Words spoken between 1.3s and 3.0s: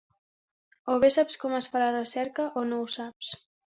com es fa la recerca o no ho